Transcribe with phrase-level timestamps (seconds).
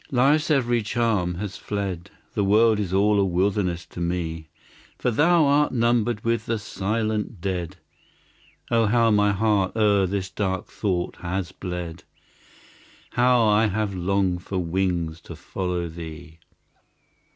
[0.09, 4.49] Life's every charm has fled, The world is all a wilderness to me;
[4.97, 7.77] "For thou art numbered with the silent dead."
[8.71, 12.03] Oh, how my heart o'er this dark thought has bled!
[13.11, 16.39] How I have longed for wings to follow thee!